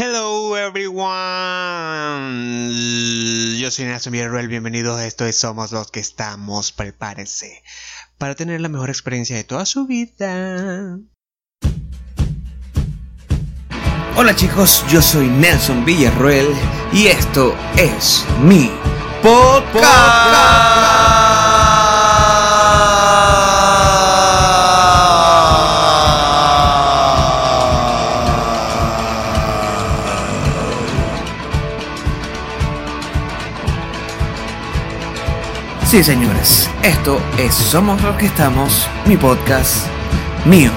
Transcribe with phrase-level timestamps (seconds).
[0.00, 1.08] Hello everyone,
[3.58, 7.64] yo soy Nelson Villarreal, bienvenidos a esto de Somos los que estamos, prepárese
[8.16, 11.00] para tener la mejor experiencia de toda su vida.
[14.16, 16.46] Hola chicos, yo soy Nelson Villarroel
[16.92, 18.70] y esto es mi
[35.88, 39.86] Sí, señores, esto es Somos los que estamos, mi podcast
[40.44, 40.70] mío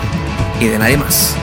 [0.62, 1.36] y de nadie más.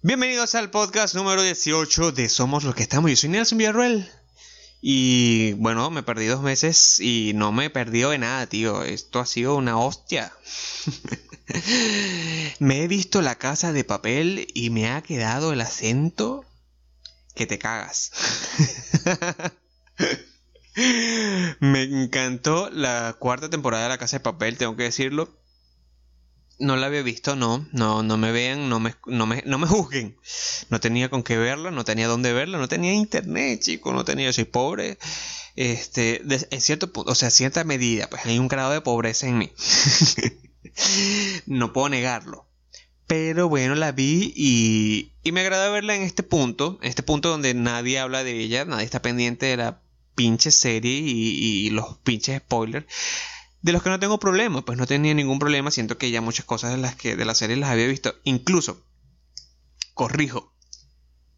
[0.00, 3.10] Bienvenidos al podcast número 18 de Somos los que estamos.
[3.10, 4.08] Yo soy Nelson Villarreal.
[4.80, 8.84] Y bueno, me perdí dos meses y no me he perdido de nada, tío.
[8.84, 10.32] Esto ha sido una hostia.
[12.60, 16.44] me he visto la casa de papel y me ha quedado el acento
[17.34, 18.12] que te cagas.
[20.74, 25.28] me encantó la cuarta temporada de la casa de papel, tengo que decirlo.
[26.58, 29.66] No la había visto, no, no, no me vean, no me, no me, no me
[29.66, 30.16] juzguen.
[30.70, 34.32] No tenía con qué verla, no tenía dónde verla, no tenía internet, chico, no tenía,
[34.32, 34.98] soy pobre.
[35.56, 39.38] Este, en cierto punto, o sea, cierta medida, pues hay un grado de pobreza en
[39.38, 39.52] mí.
[41.46, 42.48] no puedo negarlo.
[43.06, 47.28] Pero bueno, la vi y, y me agrada verla en este punto, en este punto
[47.28, 49.81] donde nadie habla de ella, nadie está pendiente de la
[50.14, 52.86] pinche serie y, los pinches spoilers.
[53.60, 56.44] De los que no tengo problema, pues no tenía ningún problema, siento que ya muchas
[56.44, 58.84] cosas de las que de la serie las había visto, incluso
[59.94, 60.52] corrijo,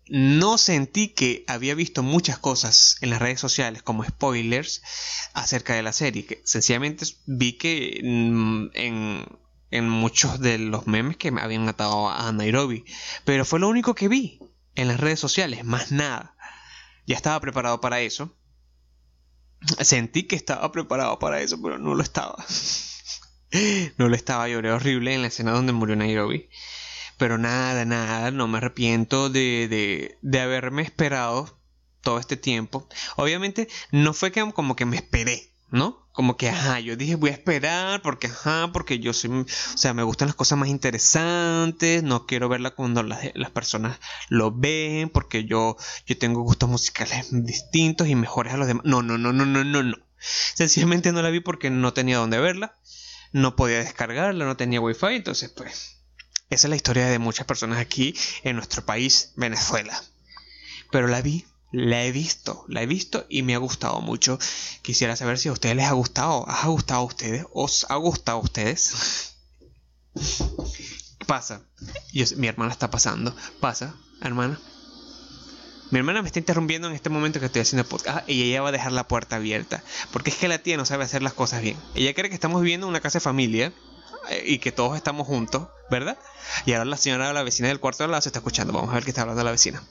[0.08, 4.82] no sentí que había visto muchas cosas en las redes sociales como spoilers
[5.32, 9.26] acerca de la serie, que sencillamente vi que mm, en,
[9.70, 12.84] en muchos de los memes que me habían atado a Nairobi,
[13.24, 14.40] pero fue lo único que vi
[14.74, 16.36] en las redes sociales, más nada.
[17.06, 18.34] Ya estaba preparado para eso
[19.80, 22.36] Sentí que estaba preparado para eso, pero no lo estaba.
[23.98, 26.48] no lo estaba, lloré horrible en la escena donde murió Nairobi.
[27.16, 31.60] Pero nada, nada, no me arrepiento de, de, de haberme esperado
[32.00, 32.88] todo este tiempo.
[33.16, 36.04] Obviamente no fue que como que me esperé, ¿no?
[36.12, 39.94] Como que, ajá, yo dije voy a esperar porque, ajá, porque yo soy, o sea,
[39.94, 43.98] me gustan las cosas más interesantes, no quiero verla cuando las, las personas
[44.28, 45.76] lo ven, porque yo,
[46.06, 48.84] yo tengo gustos musicales distintos y mejores a los demás.
[48.86, 49.96] No, no, no, no, no, no, no.
[50.54, 52.78] Sencillamente no la vi porque no tenía dónde verla,
[53.32, 55.96] no podía descargarla, no tenía wifi, entonces pues,
[56.50, 58.14] esa es la historia de muchas personas aquí
[58.44, 60.00] en nuestro país, Venezuela.
[60.92, 64.38] Pero la vi la he visto, la he visto y me ha gustado mucho.
[64.82, 66.48] Quisiera saber si a ustedes les ha gustado.
[66.48, 67.46] ¿Ha gustado a ustedes?
[67.52, 69.34] ¿Os ha gustado a ustedes?
[71.26, 71.62] Pasa.
[72.36, 73.34] mi hermana está pasando.
[73.58, 74.60] Pasa, hermana.
[75.90, 78.68] Mi hermana me está interrumpiendo en este momento que estoy haciendo podcast y ella va
[78.68, 79.82] a dejar la puerta abierta.
[80.12, 81.76] Porque es que la tía no sabe hacer las cosas bien.
[81.96, 83.72] Ella cree que estamos viviendo en una casa de familia
[84.30, 86.18] eh, y que todos estamos juntos, ¿verdad?
[86.66, 88.72] Y ahora la señora, la vecina del cuarto de al lado se está escuchando.
[88.72, 89.82] Vamos a ver qué está hablando la vecina.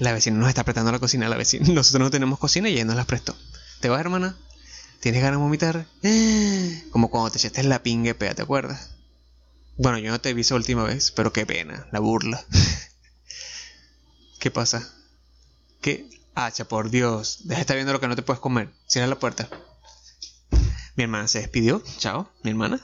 [0.00, 1.28] La vecina nos está prestando la cocina.
[1.28, 3.36] La vecina, nosotros no tenemos cocina y ella nos la prestó.
[3.80, 4.36] ¿Te vas, hermana?
[5.00, 5.86] ¿Tienes ganas de vomitar?
[6.90, 8.90] Como cuando te echaste la pingue, pea, ¿te acuerdas?
[9.76, 12.42] Bueno, yo no te vi esa última vez, pero qué pena, la burla.
[14.40, 14.90] ¿Qué pasa?
[15.82, 16.08] ¿Qué?
[16.34, 17.40] Hacha, por Dios.
[17.44, 18.70] Deja de estar viendo lo que no te puedes comer.
[18.86, 19.48] Cierra la puerta.
[20.96, 21.82] Mi hermana se despidió.
[21.98, 22.80] Chao, mi hermana.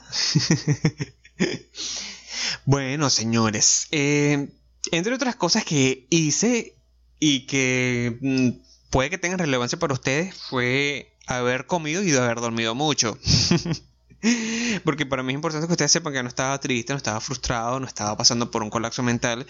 [2.65, 3.87] bueno, señores.
[3.91, 4.49] Eh,
[4.91, 6.76] entre otras cosas que hice
[7.19, 8.49] y que mm,
[8.89, 13.17] puede que tenga relevancia para ustedes fue haber comido y haber dormido mucho.
[14.83, 17.79] Porque para mí es importante que ustedes sepan que no estaba triste, no estaba frustrado,
[17.79, 19.45] no estaba pasando por un colapso mental,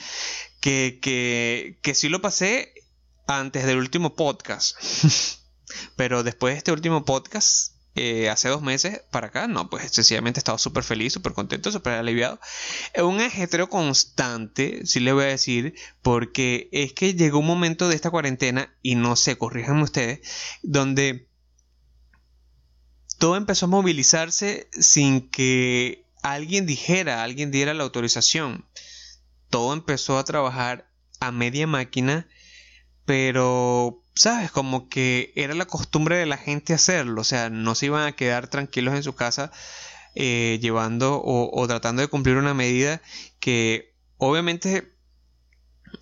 [0.60, 2.74] que, que, que sí lo pasé
[3.28, 4.78] antes del último podcast.
[5.96, 10.40] Pero después de este último podcast, eh, hace dos meses para acá, no, pues sencillamente
[10.40, 12.40] he estado súper feliz, súper contento, súper aliviado.
[12.94, 17.90] Es un ajetro constante, sí le voy a decir, porque es que llegó un momento
[17.90, 20.20] de esta cuarentena, y no sé, corríjanme ustedes,
[20.62, 21.28] donde
[23.18, 28.66] todo empezó a movilizarse sin que alguien dijera, alguien diera la autorización.
[29.50, 32.28] Todo empezó a trabajar a media máquina,
[33.08, 34.52] pero ¿sabes?
[34.52, 38.12] Como que era la costumbre de la gente hacerlo, o sea, no se iban a
[38.12, 39.52] quedar tranquilos en su casa
[40.16, 43.02] eh, llevando o, tratando de cumplir una medida
[43.40, 44.94] que obviamente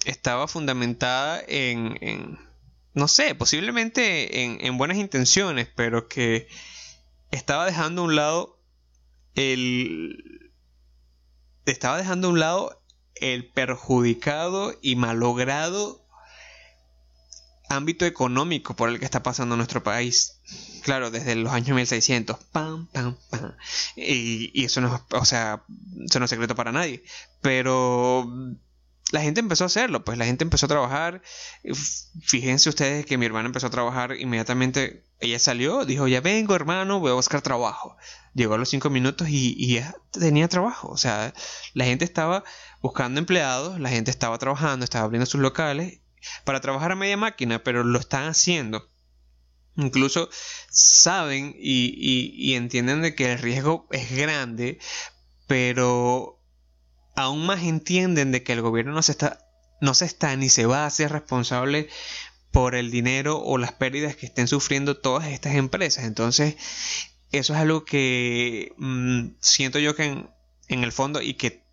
[0.06, 2.40] estaba fundamentada en,
[2.96, 6.48] no sé, posiblemente en, en, buenas intenciones, pero que
[7.30, 8.60] estaba dejando a un lado
[9.36, 10.52] el...
[11.68, 12.82] estaba dejando a un lado
[13.14, 16.05] el perjudicado y malogrado
[17.70, 20.40] ámbito económico por el que está pasando nuestro país.
[20.84, 22.38] Claro, desde los años 1600.
[22.52, 23.56] Pam, pam, pam.
[23.96, 25.64] Y, eso no, o sea,
[26.06, 27.04] eso no es secreto para nadie.
[27.42, 28.28] Pero
[29.12, 31.22] la gente empezó a hacerlo, pues la gente empezó a trabajar.
[32.22, 35.04] Fíjense ustedes que mi hermana empezó a trabajar inmediatamente.
[35.20, 37.98] Ella salió, dijo, ya vengo hermano, voy a buscar trabajo.
[38.34, 40.90] Llegó a los cinco minutos y, y ya tenía trabajo.
[40.90, 41.34] O sea,
[41.74, 42.44] la gente estaba
[42.82, 46.02] buscando empleados, la gente estaba trabajando, estaba abriendo sus locales
[46.44, 48.90] para trabajar a media máquina, pero lo están haciendo.
[49.78, 50.30] Incluso
[50.70, 54.80] saben y, entienden de que el riesgo es grande,
[55.48, 56.42] pero
[57.16, 59.40] aún más entienden de que el gobierno no se está,
[59.82, 61.90] no se está ni se va a hacer responsable
[62.52, 66.06] por el dinero o las pérdidas que estén sufriendo todas estas empresas.
[66.06, 66.56] Entonces,
[67.32, 70.30] eso es algo que mm, siento yo que en,
[70.70, 71.65] en el fondo y que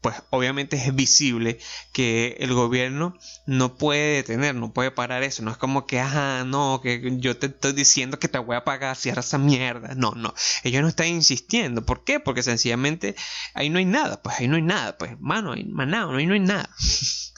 [0.00, 1.58] pues obviamente es visible
[1.92, 3.16] que el gobierno
[3.46, 5.42] no puede detener, no puede parar eso.
[5.42, 8.64] No es como que, ajá, no, que yo te estoy diciendo que te voy a
[8.64, 9.94] pagar, cierra esa mierda.
[9.94, 10.34] No, no.
[10.64, 11.84] Ellos no están insistiendo.
[11.84, 12.20] ¿Por qué?
[12.20, 13.14] Porque sencillamente
[13.54, 14.22] ahí no hay nada.
[14.22, 14.96] Pues ahí no hay nada.
[14.96, 16.70] Pues, mano, ahí, no, ahí no hay nada.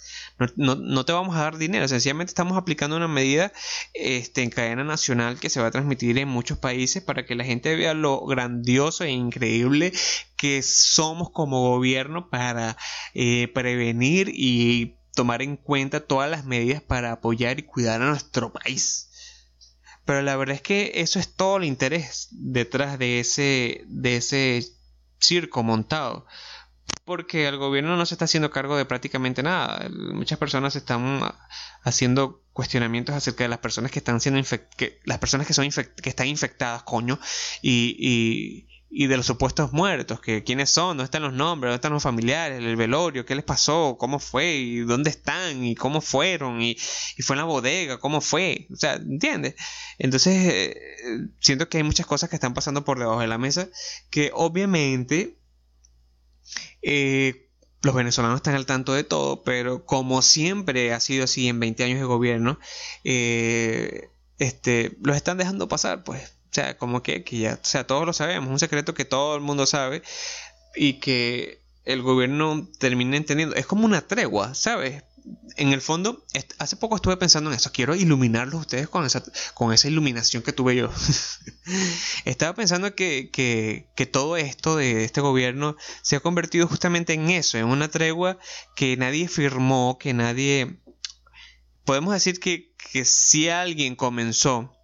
[0.57, 3.53] No, te vamos a dar dinero, sencillamente estamos aplicando una medida
[3.95, 7.45] este, en cadena nacional que se va a transmitir en muchos países para que la
[7.45, 9.93] gente vea lo grandioso e increíble
[10.37, 12.77] que somos como gobierno para
[13.15, 18.53] eh, prevenir y tomar en cuenta todas las medidas para apoyar y cuidar a nuestro
[18.53, 19.09] país.
[20.05, 24.67] Pero la verdad es que eso es todo el interés detrás de ese, de ese
[25.21, 26.27] circo montado
[27.05, 29.89] porque el gobierno no se está haciendo cargo de prácticamente nada.
[29.91, 31.21] Muchas personas están
[31.83, 34.41] haciendo cuestionamientos acerca de las personas que están siendo
[34.77, 37.19] que, las personas que son que están infectadas, coño,
[37.61, 41.93] y, y, de los supuestos muertos, que quiénes son, dónde están los nombres, dónde están
[41.93, 46.61] los familiares, el velorio, qué les pasó, cómo fue, y dónde están, y cómo fueron,
[46.63, 46.77] y,
[47.17, 49.55] y fue en la bodega, cómo fue, o sea, ¿entiendes?
[49.99, 50.77] Entonces, eh,
[51.41, 53.69] siento que hay muchas cosas que están pasando por debajo de la mesa
[54.11, 55.42] que obviamente
[56.83, 57.49] eh,
[57.83, 61.85] los venezolanos están al tanto de todo, pero como siempre ha sido así en 20
[61.85, 62.59] años de gobierno,
[63.05, 64.09] eh,
[64.39, 66.23] este, los están dejando pasar, pues.
[66.51, 69.35] O sea, como que, que ya, o sea, todos lo sabemos, un secreto que todo
[69.37, 70.03] el mundo sabe
[70.77, 73.57] y que el gobierno termina entendiendo.
[73.57, 75.03] Es como una tregua, ¿sabes?
[75.57, 76.25] En el fondo,
[76.59, 77.73] hace poco estuve pensando en eso.
[77.73, 80.91] Quiero iluminarlos ustedes con esa, iluminación que tuve yo.
[82.25, 87.67] Estaba pensando que, todo esto de este gobierno se ha convertido justamente en eso, en
[87.67, 88.39] una tregua
[88.75, 90.81] que nadie firmó, que nadie...
[91.85, 94.77] Podemos decir que, si alguien comenzó,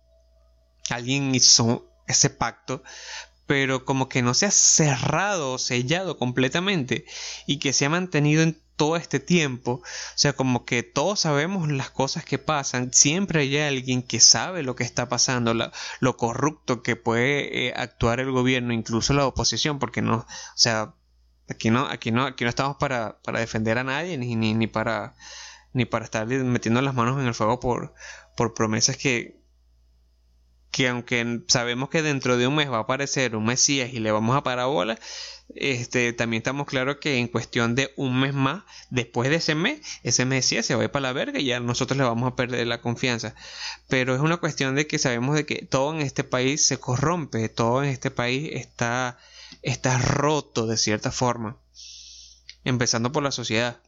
[0.90, 2.82] alguien hizo ese pacto,
[3.46, 7.06] pero como que no se ha cerrado sellado completamente
[7.46, 9.82] y que se ha mantenido en todo este tiempo.
[9.82, 9.82] O
[10.14, 12.94] sea, como que todos sabemos las cosas que pasan.
[12.94, 15.52] Siempre hay alguien que sabe lo que está pasando,
[16.00, 20.94] lo corrupto que puede eh, actuar el gobierno, incluso la oposición, porque no, o sea,
[21.50, 24.66] aquí no, aquí no, aquí no estamos para, para defender a nadie, ni, ni, ni
[24.66, 25.14] para
[25.74, 27.94] ni para estar metiendo las manos en el fuego por,
[28.36, 29.38] por promesas que,
[30.70, 34.10] que aunque sabemos que dentro de un mes va a aparecer un Mesías y le
[34.10, 34.98] vamos a parar bola,
[35.54, 39.80] este, también estamos claros que en cuestión de un mes más, después de ese mes,
[40.02, 42.36] ese Mesías se va a ir para la verga y ya nosotros le vamos a
[42.36, 43.34] perder la confianza.
[43.88, 47.48] Pero es una cuestión de que sabemos de que todo en este país se corrompe,
[47.48, 49.18] todo en este país está,
[49.62, 51.56] está roto de cierta forma.
[52.64, 53.80] Empezando por la sociedad.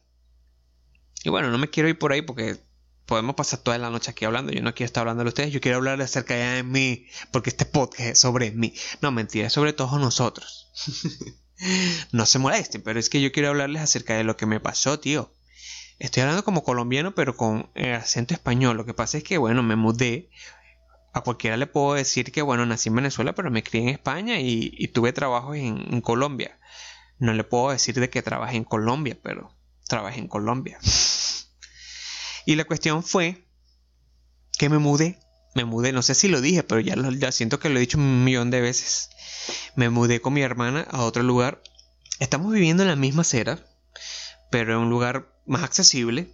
[1.23, 2.59] Y bueno, no me quiero ir por ahí porque
[3.05, 4.51] podemos pasar toda la noche aquí hablando.
[4.51, 7.65] Yo no quiero estar hablando de ustedes, yo quiero hablar acerca de mí, porque este
[7.65, 8.73] podcast es sobre mí.
[9.01, 10.71] No, mentira, es sobre todos nosotros.
[12.11, 14.99] no se molesten, pero es que yo quiero hablarles acerca de lo que me pasó,
[14.99, 15.33] tío.
[15.99, 18.77] Estoy hablando como colombiano, pero con acento español.
[18.77, 20.29] Lo que pasa es que, bueno, me mudé.
[21.13, 24.39] A cualquiera le puedo decir que, bueno, nací en Venezuela, pero me crié en España
[24.39, 26.57] y, tuve trabajo en, en, Colombia.
[27.19, 29.53] No le puedo decir de que trabajé en Colombia, pero
[29.87, 30.79] trabajé en Colombia.
[32.45, 33.45] Y la cuestión fue
[34.57, 35.19] que me mudé.
[35.53, 37.97] Me mudé, no sé si lo dije, pero ya, ya siento que lo he dicho
[37.97, 39.09] un millón de veces
[39.75, 41.61] me mudé con mi hermana a otro lugar.
[42.19, 43.65] Estamos viviendo en la misma acera,
[44.49, 46.33] pero en un lugar más accesible.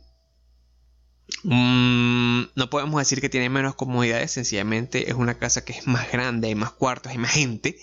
[1.43, 6.11] Mm, no podemos decir que tiene menos comodidades, sencillamente es una casa que es más
[6.11, 7.79] grande, hay más cuartos, hay más gente.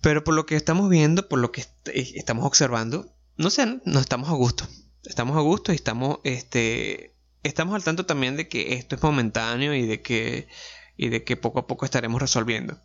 [0.00, 4.00] Pero por lo que estamos viendo, por lo que eh, estamos observando, no sé, no
[4.00, 4.66] estamos a gusto.
[5.04, 7.15] Estamos a gusto y estamos, este,
[7.46, 10.48] estamos al tanto también de que esto es momentáneo y de que,
[10.96, 12.80] y de que poco a poco estaremos resolviendo.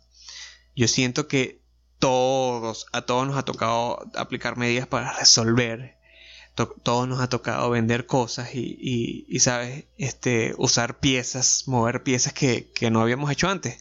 [0.74, 1.62] Yo siento que
[1.98, 6.02] todos, a todos nos ha tocado aplicar medidas para resolver
[6.54, 9.86] todos nos ha tocado vender cosas y, ¿sabes?
[9.96, 13.78] Este, usar piezas, mover piezas que, no habíamos hecho antes.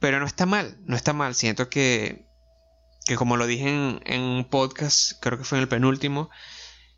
[0.00, 1.34] Pero no está mal, no está mal.
[1.34, 2.26] Siento que,
[3.06, 6.30] que como lo dije en, un podcast, creo que fue en el penúltimo,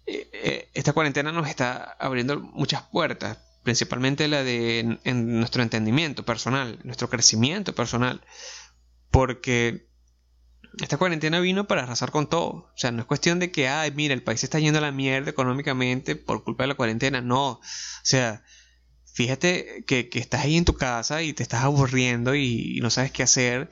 [0.07, 6.25] eh, eh, esta cuarentena nos está abriendo muchas puertas, principalmente la de en nuestro entendimiento
[6.25, 8.23] personal, nuestro crecimiento personal,
[9.11, 9.89] porque
[10.83, 12.51] esta cuarentena vino para arrasar con todo.
[12.51, 14.93] O sea, no es cuestión de que, ay, mira, el país está yendo a la
[14.93, 17.21] mierda económicamente por culpa de la cuarentena.
[17.21, 17.53] No.
[17.53, 17.61] O
[18.03, 18.45] sea,
[19.17, 23.23] fíjate que, estás ahí en tu casa y te estás aburriendo y, no sabes qué
[23.23, 23.71] hacer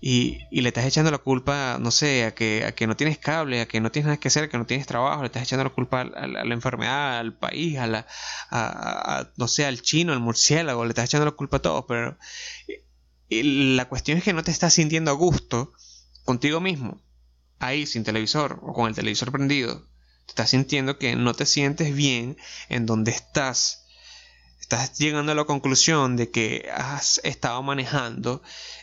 [0.00, 3.60] y, le estás echando la culpa, no sé, a que, a que no tienes cable,
[3.60, 5.64] a que no tienes nada que hacer, a que no tienes trabajo, le estás echando
[5.64, 8.06] la culpa a, la, enfermedad, al país, a la,
[8.50, 12.16] a, no sé, al chino, al murciélago, le estás echando la culpa a todos, pero
[13.28, 15.74] la cuestión es que no te estás sintiendo a gusto
[16.24, 17.02] contigo mismo,
[17.58, 19.82] ahí sin televisor o con el televisor prendido,
[20.24, 22.38] te estás sintiendo que no te sientes bien
[22.70, 23.85] en donde estás.
[24.66, 28.42] Estás llegando a la conclusión de que has estado manejando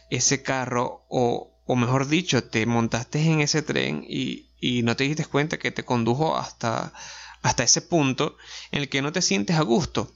[0.09, 5.03] ese carro o, o mejor dicho, te montaste en ese tren y, y no te
[5.03, 6.93] diste cuenta que te condujo hasta,
[7.41, 8.37] hasta ese punto
[8.71, 10.09] en el que no te sientes a gusto.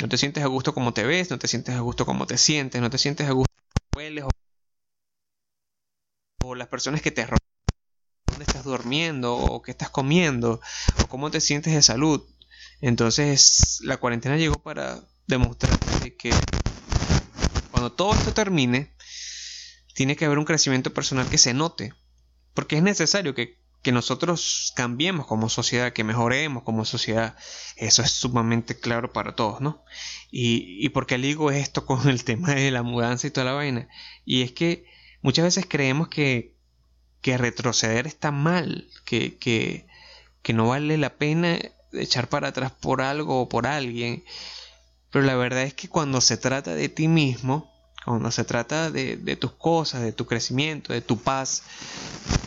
[0.00, 2.38] No te sientes a gusto como te ves, no te sientes a gusto como te
[2.38, 4.24] sientes, no te sientes a gusto como hueles
[6.44, 7.38] o las personas que te rodean,
[8.26, 10.60] dónde estás durmiendo o qué estás comiendo
[11.02, 12.22] o cómo te sientes de salud.
[12.80, 16.30] Entonces la cuarentena llegó para demostrarte que
[17.70, 18.94] cuando todo esto termine,
[19.94, 21.94] tiene que haber un crecimiento personal que se note.
[22.54, 23.58] Porque es necesario que,
[23.92, 27.36] nosotros cambiemos como sociedad, que mejoremos como sociedad.
[27.76, 29.84] Eso es sumamente claro para todos, ¿no?
[30.30, 33.88] Y, y porque digo esto con el tema de la mudanza y toda la vaina.
[34.26, 34.84] Y es que
[35.22, 36.56] Muchas veces creemos que,
[37.20, 39.86] que retroceder está mal, que, que,
[40.42, 41.58] que no vale la pena
[41.92, 44.24] echar para atrás por algo o por alguien.
[45.10, 47.70] Pero la verdad es que cuando se trata de ti mismo,
[48.04, 51.62] cuando se trata de, de, tus cosas, de tu crecimiento, de tu paz,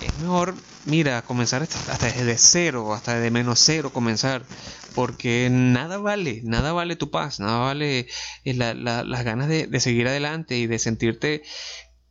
[0.02, 4.44] es mejor, mira, comenzar hasta desde cero, hasta de menos cero comenzar,
[4.96, 8.08] porque nada vale, nada vale tu paz, nada vale
[8.46, 11.44] eh, las ganas de, de, seguir adelante y de sentirte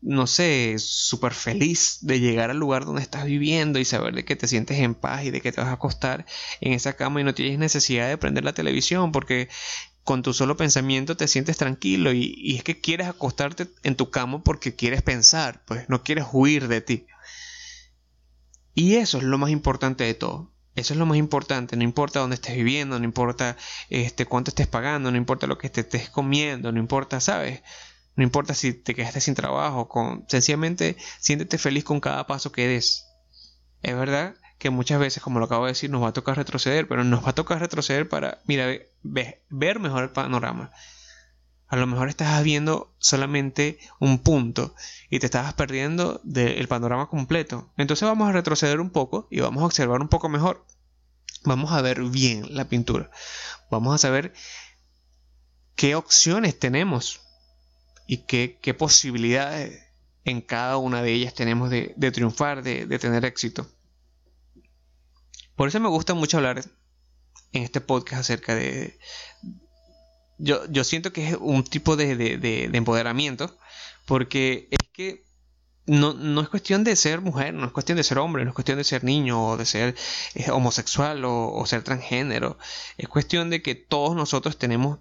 [0.02, 4.34] no sé, súper feliz de llegar al lugar donde estás viviendo y saber de que
[4.34, 6.26] te sientes en paz y de que te vas a acostar
[6.60, 9.48] en esa cama y no tienes necesidad de prender la televisión porque
[10.02, 14.42] con tu solo pensamiento te sientes tranquilo y, es que quieres acostarte en tu cama
[14.42, 17.06] porque quieres pensar, pues no quieres huir de ti.
[18.74, 20.50] Y eso es lo más importante de todo.
[20.74, 23.58] Eso es lo más importante, no importa dónde estés viviendo, no importa
[23.90, 27.60] este cuánto estés pagando, no importa lo que te estés comiendo, no importa, ¿sabes?
[28.14, 32.68] No importa si te quedaste sin trabajo, con, sencillamente siéntete feliz con cada paso que
[32.68, 33.06] des.
[33.82, 36.86] Es verdad que muchas veces, como lo acabo de decir, nos va a tocar retroceder,
[36.86, 38.68] pero nos va a tocar retroceder para, mira,
[39.02, 40.70] ver mejor el panorama.
[41.72, 44.74] A lo mejor estás viendo solamente un punto
[45.08, 47.72] y te estabas perdiendo del panorama completo.
[47.78, 50.66] Entonces vamos a retroceder un poco y vamos a observar un poco mejor.
[51.44, 53.10] Vamos a ver bien la pintura.
[53.70, 54.34] Vamos a saber
[55.76, 57.22] qué opciones tenemos
[58.12, 59.86] y qué, posibilidades
[60.26, 63.66] en cada una de ellas tenemos de, triunfar, de, tener éxito.
[65.56, 66.62] Por eso me gusta mucho hablar
[67.52, 68.98] en este podcast acerca de...
[70.36, 73.56] Yo, yo siento que es un tipo de, empoderamiento,
[74.04, 75.24] porque es que
[75.86, 78.54] no, no, es cuestión de ser mujer, no es cuestión de ser hombre, no es
[78.54, 79.96] cuestión de ser niño o de ser
[80.34, 82.58] eh, homosexual o, o, ser transgénero.
[82.98, 84.98] Es cuestión de que todos nosotros tenemos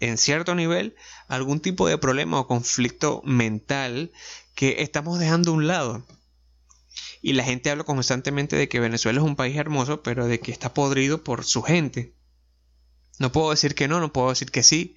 [0.00, 0.94] en cierto nivel
[1.28, 4.12] algún tipo de problema o conflicto mental
[4.54, 6.06] que estamos dejando a un lado.
[7.22, 10.52] Y la gente habla constantemente de que Venezuela es un país hermoso, pero de que
[10.52, 12.14] está podrido por su gente.
[13.18, 14.96] No puedo decir que no, no puedo decir que sí.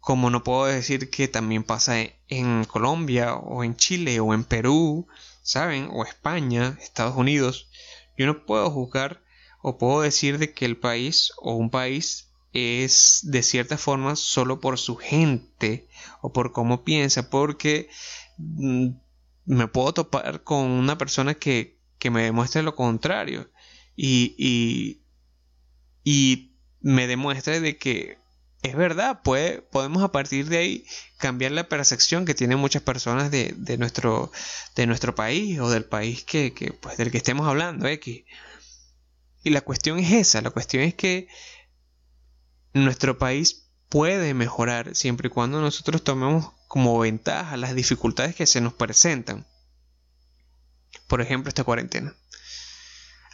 [0.00, 1.96] Como no puedo decir que también pasa
[2.28, 5.06] en Colombia o en Chile o en Perú,
[5.42, 5.88] ¿saben?
[5.92, 7.68] O España, Estados Unidos.
[8.16, 9.22] Yo no puedo juzgar
[9.62, 14.60] o puedo decir de que el país o un país es de cierta forma solo
[14.60, 15.88] por su gente
[16.20, 17.88] o por cómo piensa, porque
[18.38, 18.88] mm,
[19.46, 21.78] me puedo topar con una persona que,
[22.10, 23.50] me demuestre lo contrario
[23.94, 25.02] y, y,
[26.02, 28.18] y, me demuestre de que
[28.62, 30.86] es verdad, puede, podemos a partir de ahí
[31.18, 34.32] cambiar la percepción que tienen muchas personas de, de, nuestro,
[34.76, 37.86] de nuestro país o del país que, que, pues, del que estemos hablando.
[37.86, 38.24] X.
[39.42, 41.28] Y la cuestión es esa, la cuestión es que
[42.72, 48.60] nuestro país puede mejorar siempre y cuando nosotros tomemos como ventaja las dificultades que se
[48.60, 49.46] nos presentan.
[51.08, 52.14] Por ejemplo, esta cuarentena.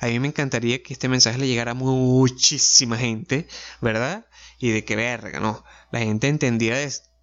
[0.00, 3.48] A mí me encantaría que este mensaje le llegara a muchísima gente,
[3.80, 4.26] ¿verdad?
[4.58, 5.64] Y de que verga, ¿no?
[5.90, 6.78] La gente entendiera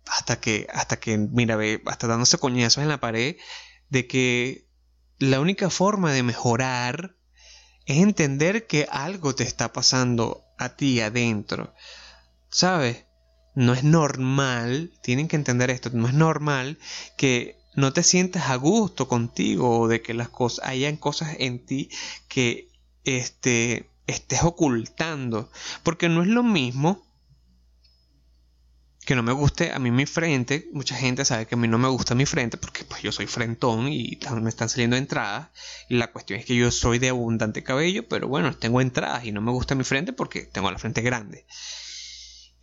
[0.08, 3.38] hasta que, hasta que, mira, ve, hasta dándose coñazos en la pared,
[3.90, 4.68] de que
[5.20, 7.16] la única forma de mejorar
[7.86, 11.74] es entender que algo te está pasando a ti adentro.
[12.54, 13.06] ¿Sabes?
[13.56, 16.78] No es normal, tienen que entender esto, no es normal
[17.18, 21.66] que no te sientas a gusto contigo o de que las cosas hayan cosas en
[21.66, 21.90] ti
[22.28, 22.70] que
[23.06, 27.04] este, estés ocultando, porque no es lo mismo
[29.04, 30.70] que no me guste a mí mi frente.
[30.74, 33.26] Mucha gente sabe que a mí no me gusta mi frente porque pues yo soy
[33.26, 35.50] frentón y me están saliendo entradas.
[35.90, 39.32] Y la cuestión es que yo soy de abundante cabello, pero bueno, tengo entradas y
[39.32, 41.48] no me gusta mi frente porque tengo la frente grande.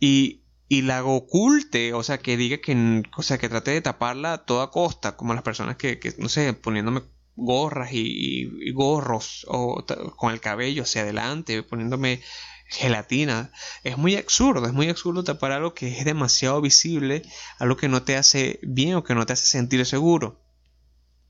[0.01, 4.33] Y, y la oculte, o sea, que diga que, o sea, que trate de taparla
[4.33, 7.03] a toda costa, como las personas que, que no sé, poniéndome
[7.35, 12.21] gorras y, gorros o con el cabello hacia adelante, poniéndome
[12.67, 13.51] gelatina.
[13.83, 17.23] Es muy absurdo, es muy absurdo tapar algo que es demasiado visible,
[17.59, 20.41] algo que no te hace bien o que no te hace sentir seguro.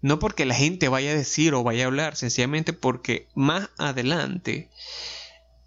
[0.01, 4.71] No porque la gente vaya a decir o vaya a hablar, sencillamente porque más adelante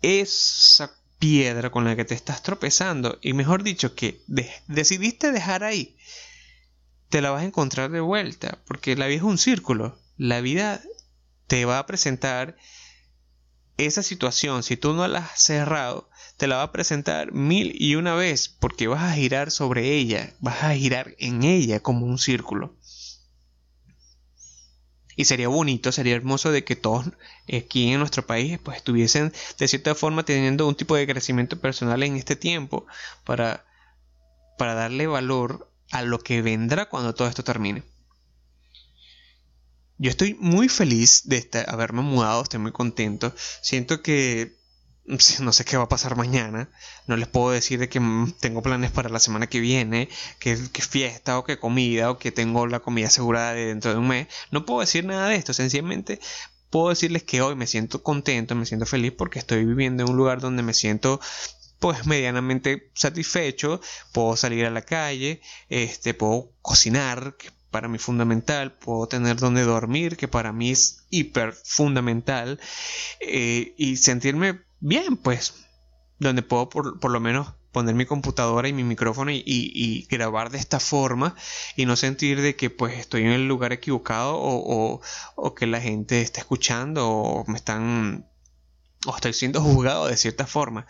[0.02, 4.20] esa piedra con la que te estás tropezando, y mejor dicho, que
[4.66, 5.96] decidiste dejar ahí,
[7.08, 9.98] te la vas a encontrar de vuelta, porque la vida es un círculo.
[10.18, 10.82] La vida
[11.46, 12.58] te va a presentar
[13.78, 17.94] esa situación, si tú no la has cerrado, te la va a presentar mil y
[17.94, 22.18] una vez porque vas a girar sobre ella, vas a girar en ella como un
[22.18, 22.76] círculo.
[25.16, 27.06] Y sería bonito, sería hermoso de que todos
[27.52, 32.02] aquí en nuestro país pues estuviesen de cierta forma teniendo un tipo de crecimiento personal
[32.02, 32.86] en este tiempo
[33.24, 33.64] para,
[34.58, 37.82] para darle valor a lo que vendrá cuando todo esto termine.
[39.96, 43.32] Yo estoy muy feliz de haberme mudado, estoy muy contento.
[43.62, 44.56] Siento que
[45.40, 46.68] no sé qué va a pasar mañana.
[47.06, 48.00] No les puedo decir de que
[48.40, 52.66] tengo planes para la semana que viene, que, fiesta o que comida o que tengo
[52.66, 54.28] la comida asegurada de dentro de un mes.
[54.50, 55.52] No puedo decir nada de esto.
[55.52, 56.20] Sencillamente
[56.70, 60.16] puedo decirles que hoy me siento contento, me siento feliz porque estoy viviendo en un
[60.16, 61.20] lugar donde me siento
[61.78, 63.80] pues medianamente satisfecho,
[64.12, 67.36] puedo salir a la calle, este, puedo cocinar,
[67.70, 72.60] para mí fundamental, puedo tener donde dormir, que para mí es hiper fundamental,
[73.20, 75.54] eh, y sentirme bien, pues,
[76.18, 80.78] donde puedo por, lo menos poner mi computadora y mi micrófono y, grabar de esta
[80.78, 81.34] forma
[81.74, 85.00] y no sentir de que pues estoy en el lugar equivocado o,
[85.34, 88.28] o, que la gente está escuchando o me están
[89.06, 90.86] o estoy siendo juzgado de cierta forma.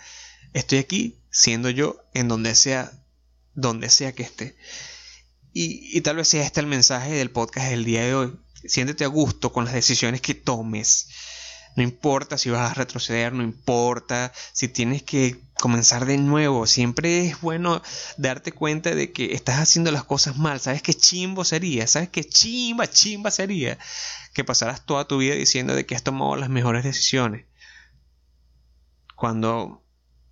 [0.53, 2.93] Estoy aquí siendo yo en donde sea,
[3.55, 4.57] donde sea que esté.
[5.53, 8.37] Y, tal vez sea este el mensaje del podcast del día de hoy.
[8.67, 11.09] Siéntete a gusto con las decisiones que tomes.
[11.77, 16.67] No importa si vas a retroceder, no importa si tienes que comenzar de nuevo.
[16.67, 17.83] Siempre es bueno
[18.17, 20.61] darte cuenta de que estás haciendo las cosas mal.
[20.61, 21.87] ¿Sabes qué chimbo sería?
[21.87, 23.79] ¿Sabes qué chimba, chimba sería?
[24.33, 27.47] Que pasaras toda tu vida diciendo de que has tomado las mejores decisiones.
[29.17, 29.83] Cuando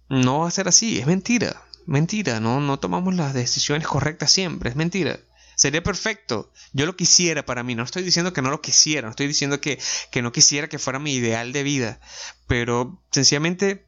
[0.09, 1.63] no va a ser así, es mentira.
[1.87, 5.19] Mentira, no, no tomamos las decisiones correctas siempre, es mentira.
[5.62, 6.53] Sería perfecto.
[6.72, 7.77] Yo lo quisiera para mí.
[7.77, 9.03] No estoy diciendo que no lo quisiera.
[9.03, 9.79] No estoy diciendo que,
[10.11, 12.01] que no quisiera que fuera mi ideal de vida.
[12.48, 13.87] Pero sencillamente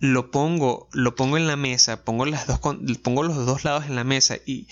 [0.00, 2.04] lo pongo, lo pongo en la mesa.
[2.04, 2.60] Pongo, dos,
[3.02, 4.36] pongo los dos lados en la mesa.
[4.44, 4.68] Y,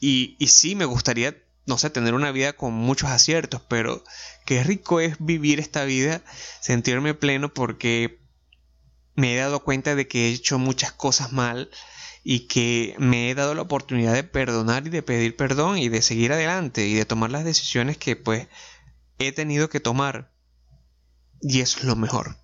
[0.00, 3.62] y, y sí, me gustaría, no sé, tener una vida con muchos aciertos.
[3.68, 4.04] Pero
[4.44, 6.22] qué rico es vivir esta vida.
[6.60, 8.21] Sentirme pleno porque
[9.14, 11.70] me he dado cuenta de que he hecho muchas cosas mal
[12.24, 16.02] y que me he dado la oportunidad de perdonar y de pedir perdón y de
[16.02, 18.48] seguir adelante y de tomar las decisiones que pues
[19.18, 20.32] he tenido que tomar.
[21.40, 22.36] Y eso es lo mejor.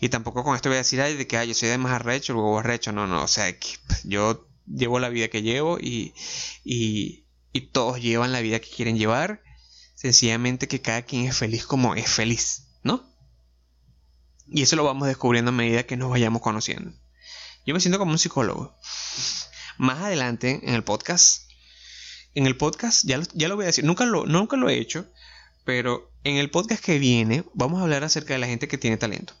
[0.00, 2.32] Y tampoco con esto voy a decir, ay, de que yo soy de más arrecho,
[2.32, 2.92] luego arrecho.
[2.92, 3.68] No, no, o sea, que
[4.04, 6.14] yo llevo la vida que llevo y,
[6.64, 9.42] y, y todos llevan la vida que quieren llevar.
[9.94, 13.09] Sencillamente que cada quien es feliz como es feliz, ¿no?
[14.52, 16.92] Y eso lo vamos descubriendo a medida que nos vayamos conociendo.
[17.64, 18.76] Yo me siento como un psicólogo.
[19.78, 21.48] Más adelante en el podcast,
[22.34, 24.78] en el podcast, ya lo, ya lo voy a decir, nunca lo, nunca lo he
[24.78, 25.06] hecho,
[25.64, 28.96] pero en el podcast que viene vamos a hablar acerca de la gente que tiene
[28.96, 29.34] talento.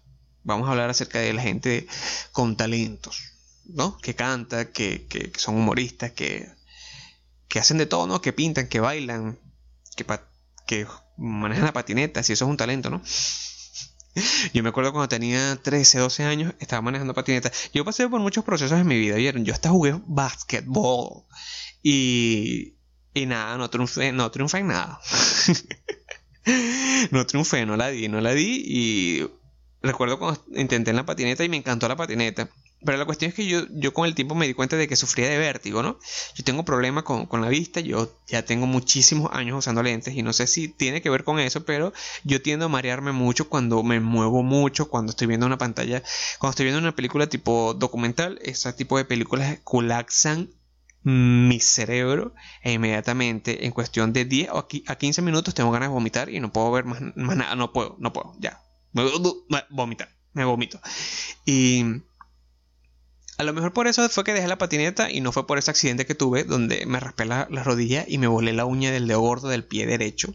[0.44, 1.88] Vamos a hablar acerca de la gente
[2.30, 3.32] con talentos,
[3.64, 3.98] ¿no?
[3.98, 6.48] Que canta, que, que, son humoristas, que,
[7.48, 8.22] que hacen de todo, ¿no?
[8.22, 9.38] Que pintan, que bailan,
[9.96, 10.06] que,
[10.66, 10.86] que
[11.18, 13.02] manejan la patineta, si eso es un talento, ¿no?
[14.52, 17.50] Yo me acuerdo cuando tenía 13, 12 años, estaba manejando patineta.
[17.72, 19.44] Yo pasé por muchos procesos en mi vida, ¿vieron?
[19.44, 21.24] Yo hasta jugué básquetbol.
[21.82, 22.74] Y,
[23.14, 25.00] y nada, no triunfé, no triunfé en nada.
[27.10, 29.30] no triunfé, no la di, no la di y
[29.82, 32.48] recuerdo cuando intenté en la patineta y me encantó la patineta.
[32.84, 34.96] Pero la cuestión es que yo, yo con el tiempo me di cuenta de que
[34.96, 35.98] sufría de vértigo, ¿no?
[36.34, 40.22] Yo tengo problemas con, con, la vista, yo ya tengo muchísimos años usando lentes y
[40.22, 41.92] no sé si tiene que ver con eso, pero
[42.24, 46.02] yo tiendo a marearme mucho cuando me muevo mucho, cuando estoy viendo una pantalla,
[46.38, 50.50] cuando estoy viendo una película tipo documental, ese tipo de películas colapsan
[51.02, 55.94] mi cerebro e inmediatamente en cuestión de 10 o a 15 minutos tengo ganas de
[55.94, 58.62] vomitar y no puedo ver más, más nada, no puedo, no puedo, ya,
[59.70, 60.80] vomitar, me vomito.
[61.44, 62.02] Y
[63.40, 65.70] a lo mejor por eso fue que dejé la patineta y no fue por ese
[65.70, 69.20] accidente que tuve donde me raspé la, rodilla y me volé la uña del dedo
[69.20, 70.34] gordo del pie derecho.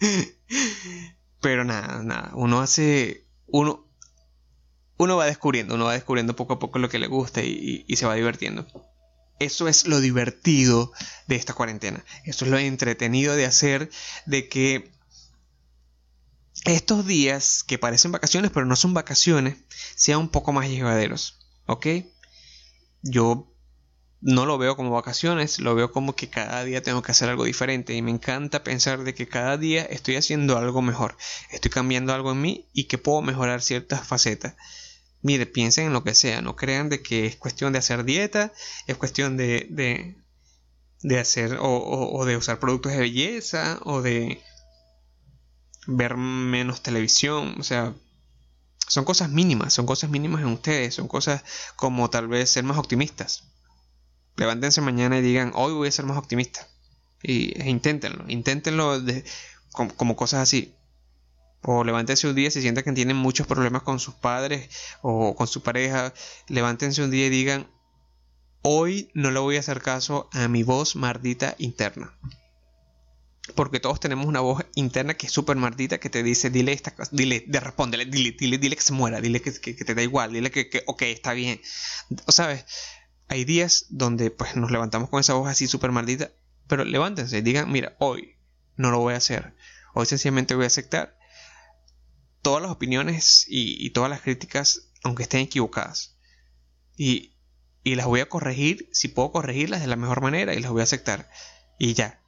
[1.40, 3.86] Pero nada, nada, uno hace, uno,
[4.96, 7.94] uno va descubriendo, uno va descubriendo poco a poco lo que le gusta y, y
[7.94, 8.66] se va divirtiendo.
[9.38, 10.90] Eso es lo divertido
[11.28, 12.04] de esta cuarentena.
[12.24, 13.88] Eso es lo entretenido de hacer,
[14.26, 14.90] de que
[16.64, 19.58] estos días que parecen vacaciones, pero no son vacaciones,
[19.94, 21.38] sean un poco más llevaderos.
[21.66, 21.86] ¿Ok?
[23.02, 23.54] Yo
[24.20, 27.44] no lo veo como vacaciones, lo veo como que cada día tengo que hacer algo
[27.44, 31.16] diferente y me encanta pensar de que cada día estoy haciendo algo mejor,
[31.50, 34.54] estoy cambiando algo en mí y que puedo mejorar ciertas facetas.
[35.20, 38.52] Mire, piensen en lo que sea, no crean de que es cuestión de hacer dieta,
[38.86, 40.16] es cuestión de, de,
[41.02, 44.42] de hacer o, o de usar productos de belleza o de
[45.86, 47.94] ver menos televisión, o sea,
[48.86, 51.42] son cosas mínimas, son cosas mínimas en ustedes, son cosas
[51.76, 53.44] como tal vez ser más optimistas.
[54.36, 56.66] Levántense mañana y digan, hoy voy a ser más optimista.
[57.22, 59.24] Y e inténtenlo, inténtenlo de,
[59.72, 60.74] como, cosas así.
[61.62, 64.68] O levántense un día si sienten que tienen muchos problemas con sus padres
[65.02, 66.12] o con su pareja.
[66.48, 67.70] Levántense un día y digan,
[68.62, 72.12] hoy no le voy a hacer caso a mi voz mardita interna.
[73.54, 76.94] Porque todos tenemos una voz interna que es súper maldita que te dice, dile esta
[76.94, 80.32] cosa, dile, de, respóndele, dile, dile, dile que se muera, dile que, te da igual,
[80.32, 81.60] dile que, que, ok, está bien.
[82.24, 82.64] O sabes,
[83.28, 86.32] hay días donde pues nos levantamos con esa voz así súper maldita,
[86.66, 88.36] pero levántense digan, mira, hoy
[88.76, 89.54] no lo voy a hacer.
[89.92, 91.18] Hoy sencillamente voy a aceptar
[92.40, 96.16] todas las opiniones y, y todas las críticas, aunque estén equivocadas.
[96.96, 97.34] Y,
[97.82, 100.80] y las voy a corregir, si puedo corregirlas de la mejor manera, y las voy
[100.80, 101.30] a aceptar.
[101.78, 102.23] Y ya,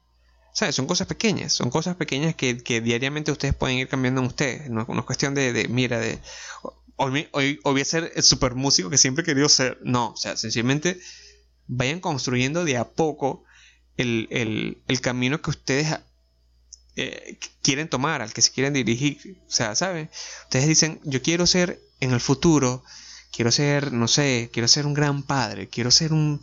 [0.71, 4.69] son cosas pequeñas, son cosas pequeñas que, diariamente ustedes pueden ir cambiando en ustedes.
[4.69, 6.19] No, es cuestión de, mira, de
[6.95, 9.79] hoy, hoy, voy a ser el super músico que siempre he querido ser.
[9.83, 10.99] No, o sea, sencillamente
[11.67, 13.43] vayan construyendo de a poco
[13.97, 15.95] el, camino que ustedes
[16.95, 19.39] eh, quieren tomar, al que se quieren dirigir.
[19.47, 20.09] O sea, ¿saben?
[20.45, 22.83] Ustedes dicen, yo quiero ser en el futuro,
[23.31, 26.41] quiero ser, no sé, quiero ser un gran padre, quiero ser un,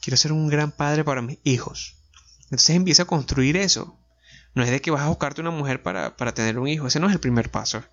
[0.00, 1.97] quiero ser un gran padre para mis hijos.
[2.50, 3.98] Entonces empieza a construir eso.
[4.54, 6.86] No es de que vas a buscarte una mujer para, tener un hijo.
[6.86, 7.84] Ese no es el primer paso.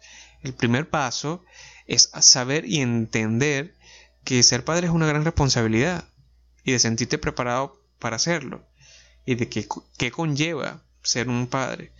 [0.41, 1.43] El primer paso
[1.85, 3.75] es saber y entender
[4.23, 6.05] que ser padre es una gran responsabilidad
[6.63, 8.65] y de sentirte preparado para hacerlo
[9.25, 11.91] y de qué, qué conlleva ser un padre.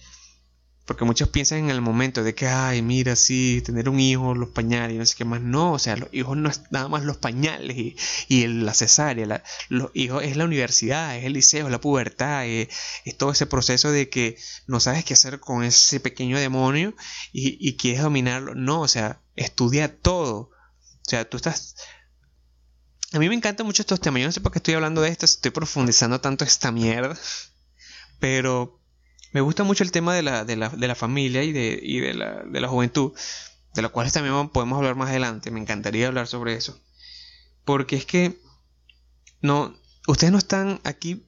[0.86, 4.50] Porque muchos piensan en el momento de que, ay, mira, sí, tener un hijo, los
[4.50, 5.42] pañales y no sé qué más.
[5.42, 7.96] No, o sea, los hijos no es nada más los pañales y,
[8.28, 9.44] y la cesárea.
[9.70, 12.70] los hijos es la universidad, es el liceo, es la pubertad, es,
[13.18, 16.94] todo ese proceso de que no sabes qué hacer con ese pequeño demonio
[17.34, 18.54] y, y quieres dominarlo.
[18.54, 20.52] No, o sea, estudia todo.
[20.52, 21.76] O sea, tú estás
[23.14, 24.22] a mí me encantan mucho estos temas.
[24.22, 27.18] Yo no sé por qué estoy hablando de esto, estoy profundizando tanto esta mierda.
[28.20, 28.82] Pero
[29.36, 32.00] me gusta mucho el tema de la, de la, de la familia y, de, y
[32.00, 33.12] de, la, de la juventud,
[33.74, 35.52] de lo cual también podemos hablar más adelante.
[35.52, 36.80] Me encantaría hablar sobre eso.
[37.66, 38.40] Porque es que
[39.42, 39.76] no,
[40.08, 41.28] ustedes no están aquí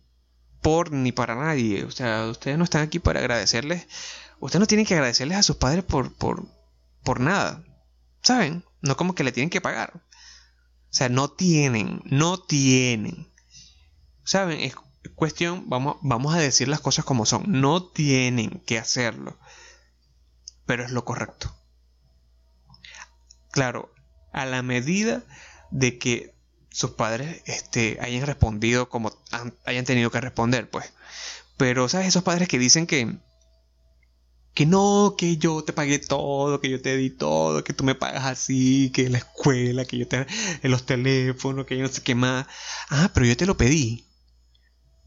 [0.61, 1.83] por ni para nadie.
[1.83, 3.87] O sea, ustedes no están aquí para agradecerles.
[4.39, 6.47] Ustedes no tienen que agradecerles a sus padres por, por,
[7.03, 7.61] por nada.
[8.23, 8.63] ¿Saben?
[8.79, 9.91] No como que le tienen que pagar.
[9.95, 13.27] O sea, no tienen, no tienen.
[14.23, 14.61] ¿Saben?
[14.61, 14.75] Es
[15.09, 17.43] cuestión, vamos, vamos a decir las cosas como son.
[17.47, 19.37] No tienen que hacerlo,
[20.65, 21.53] pero es lo correcto.
[23.51, 23.91] Claro,
[24.33, 25.23] a la medida
[25.71, 26.35] de que
[26.69, 29.11] sus padres este, hayan respondido como
[29.65, 30.93] hayan tenido que responder, pues.
[31.57, 32.07] Pero, ¿sabes?
[32.07, 33.17] Esos padres que dicen que,
[34.53, 37.95] que no, que yo te pagué todo, que yo te di todo, que tú me
[37.95, 40.27] pagas así, que la escuela, que yo te
[40.61, 42.45] en los teléfonos, que yo no sé qué más.
[42.89, 44.06] Ah, pero yo te lo pedí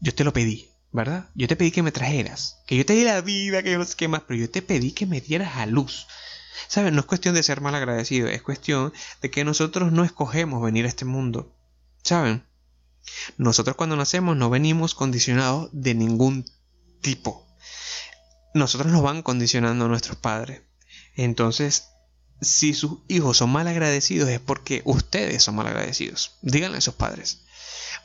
[0.01, 1.29] yo te lo pedí, ¿verdad?
[1.35, 3.85] Yo te pedí que me trajeras, que yo te di la vida, que yo no
[3.85, 6.07] sé más, pero yo te pedí que me dieras a luz.
[6.67, 6.95] ¿Saben?
[6.95, 10.85] No es cuestión de ser mal agradecido, es cuestión de que nosotros no escogemos venir
[10.85, 11.55] a este mundo.
[12.03, 12.45] ¿Saben?
[13.37, 16.45] Nosotros cuando nacemos no venimos condicionados de ningún
[17.01, 17.47] tipo.
[18.53, 20.63] nosotros nos van condicionando a nuestros padres.
[21.15, 21.87] Entonces,
[22.41, 26.37] si sus hijos son mal agradecidos es porque ustedes son mal agradecidos.
[26.41, 27.45] Díganle a sus padres.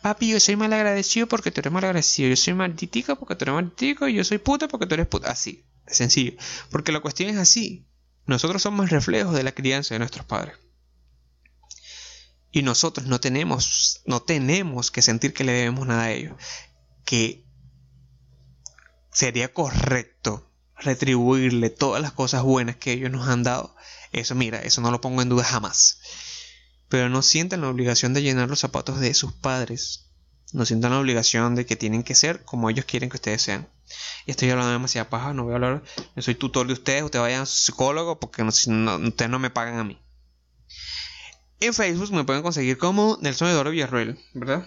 [0.02, 2.28] Papi, yo soy mal agradecido porque tú eres mal agradecido.
[2.28, 4.08] Yo soy malditico porque tú eres malditico.
[4.08, 5.30] Y yo soy puta porque tú eres puta.
[5.30, 6.34] Así, es sencillo.
[6.70, 7.86] Porque la cuestión es así.
[8.26, 10.56] Nosotros somos reflejos de la crianza de nuestros padres.
[12.50, 16.36] Y nosotros no tenemos, no tenemos que sentir que le debemos nada a ellos.
[17.04, 17.44] Que
[19.12, 23.74] sería correcto retribuirle todas las cosas buenas que ellos nos han dado.
[24.12, 26.00] Eso, mira, eso no lo pongo en duda jamás.
[26.88, 30.06] Pero no sientan la obligación de llenar los zapatos de sus padres.
[30.52, 33.68] No sientan la obligación de que tienen que ser como ellos quieren que ustedes sean.
[34.24, 35.82] Y estoy hablando demasiado paja, no voy a hablar.
[36.14, 39.50] Yo soy tutor de ustedes, ustedes vayan a su psicólogo porque no, ustedes no me
[39.50, 40.00] pagan a mí.
[41.60, 44.66] En Facebook me pueden conseguir como Nelson Eduardo Villarroel, ¿verdad?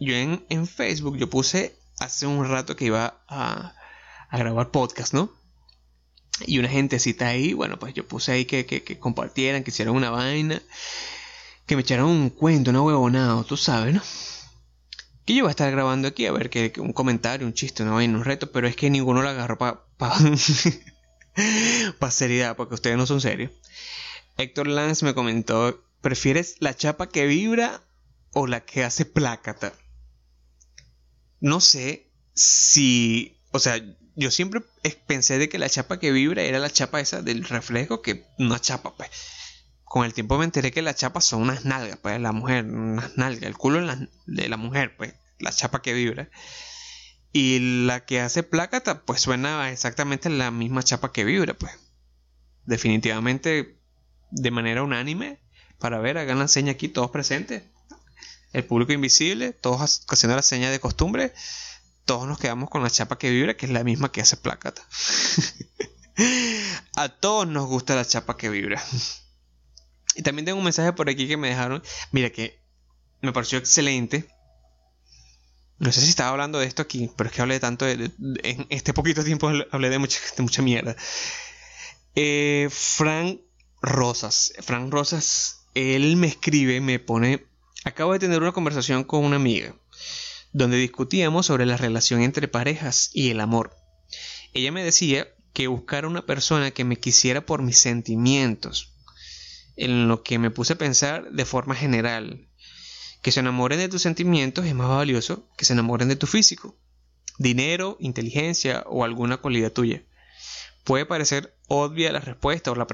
[0.00, 3.74] Yo en, Facebook yo puse hace un rato que iba a,
[4.32, 5.30] grabar podcast, ¿no?
[6.44, 10.10] Y una gentecita ahí, bueno, pues yo puse ahí que, que compartieran, que hicieran una
[10.10, 10.60] vaina,
[11.66, 14.02] que me echaran un cuento, una huevonada, tú sabes, ¿no?
[15.24, 17.92] Que yo voy a estar grabando aquí a ver que, un comentario, un chiste, una
[17.92, 20.14] vaina, un reto, pero es que ninguno lo agarró para pa,
[21.98, 23.50] pa seriedad, porque ustedes no son serios.
[24.36, 27.82] Héctor Lance me comentó, ¿prefieres la chapa que vibra
[28.32, 29.72] o la que hace plácata?
[31.40, 33.80] No sé si, o sea,
[34.16, 34.60] yo siempre
[35.06, 38.60] pensé de que la chapa que vibra era la chapa esa del reflejo, que una
[38.60, 39.10] chapa, pues.
[39.94, 43.16] Con el tiempo me enteré que las chapas son unas nalgas, pues, la mujer, unas
[43.16, 43.78] nalgas, el culo
[44.26, 46.30] de la mujer, pues, la chapa que vibra.
[47.30, 51.72] Y la que hace plácata, pues suena exactamente la misma chapa que vibra, pues.
[52.64, 53.78] Definitivamente,
[54.32, 55.38] de manera unánime,
[55.78, 57.62] para ver, hagan la seña aquí, todos presentes.
[58.52, 61.32] El público invisible, todos haciendo la seña de costumbre
[62.04, 64.82] todos nos quedamos con la chapa que vibra, que es la misma que hace plácata.
[66.96, 68.82] a todos nos gusta la chapa que vibra.
[70.14, 71.82] Y también tengo un mensaje por aquí que me dejaron.
[72.12, 72.60] Mira que
[73.20, 74.28] me pareció excelente.
[75.78, 78.10] No sé si estaba hablando de esto aquí, pero es que hablé tanto de,
[78.42, 80.96] en este poquito tiempo hablé de mucha, mierda.
[82.14, 83.40] Eh, Frank
[83.82, 84.52] Rosas.
[84.62, 87.44] Frank Rosas, él me escribe, me pone.
[87.84, 89.74] Acabo de tener una conversación con una amiga
[90.54, 93.76] donde discutíamos sobre la relación entre parejas y el amor.
[94.54, 98.93] Ella me decía que buscara una persona que me quisiera por mis sentimientos,
[99.76, 102.48] en lo que me puse a pensar de forma general.
[103.22, 106.76] Que se enamoren de tus sentimientos es más valioso que se enamoren de tu físico,
[107.38, 110.04] dinero, inteligencia o alguna cualidad tuya.
[110.84, 112.86] Puede parecer obvia la respuesta o la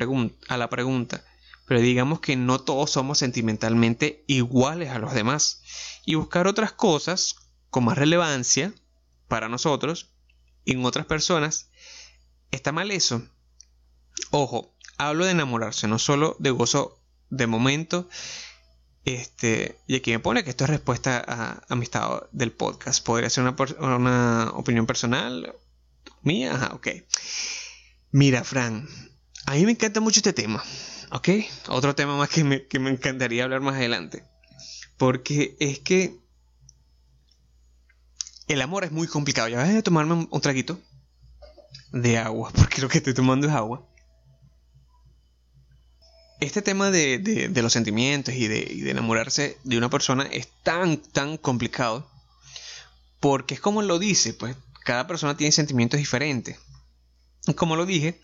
[0.49, 1.25] a la pregunta,
[1.67, 5.63] pero digamos que no todos somos sentimentalmente iguales a los demás.
[6.07, 7.37] Y buscar otras cosas
[7.69, 8.73] con más relevancia
[9.29, 10.13] para nosotros
[10.65, 11.71] y en otras personas,
[12.51, 13.23] está mal eso.
[14.31, 14.77] Ojo,
[15.09, 16.99] hablo de enamorarse, no solo de gozo
[17.31, 18.09] de momento.
[19.05, 21.25] Este, y aquí me pone que esto es respuesta
[21.69, 23.05] a, mi estado del podcast.
[23.05, 23.57] Podría ser una,
[23.97, 25.55] una opinión personal
[26.23, 26.55] mía.
[26.55, 26.89] Ajá, ok.
[28.13, 28.89] Mira, Fran,
[29.47, 30.63] a mí me encanta mucho este tema.
[31.13, 31.29] ¿Ok?
[31.69, 34.25] Otro tema más que me, que me encantaría hablar más adelante.
[34.97, 36.21] Porque es que
[38.49, 39.49] el amor es muy complicado.
[39.49, 40.79] Ya voy a tomarme un, traguito
[41.93, 43.87] de agua, porque lo que estoy tomando es agua.
[46.41, 52.11] Este tema de, los sentimientos y de, enamorarse de una persona es tan, tan complicado.
[53.21, 56.59] Porque es como lo dice, pues cada persona tiene sentimientos diferentes.
[57.57, 58.21] Como lo dije,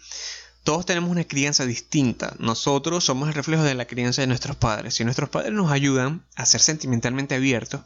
[0.65, 2.35] todos tenemos una crianza distinta.
[2.39, 4.95] Nosotros somos el reflejo de la crianza de nuestros padres.
[4.95, 7.83] Si nuestros padres nos ayudan a ser sentimentalmente abiertos,